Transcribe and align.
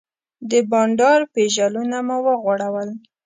د 0.49 0.51
بانډار 0.71 1.19
پیژلونه 1.33 1.97
مو 2.07 2.17
وغوړول. 2.25 2.89